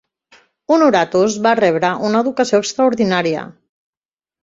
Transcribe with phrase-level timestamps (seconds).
[0.75, 3.49] Honoratus va rebre una educació extraordinària.